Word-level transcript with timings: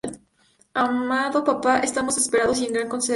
Amado 0.73 1.43
Papá, 1.43 1.77
estamos 1.81 2.15
desesperados 2.15 2.57
y 2.59 2.65
en 2.65 2.73
gran 2.73 2.89
consternación. 2.89 3.09